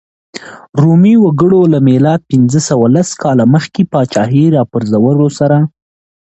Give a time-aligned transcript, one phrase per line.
[0.81, 5.57] رومي وګړو له میلاد پنځه سوه لس کاله مخکې پاچاهۍ راپرځولو سره.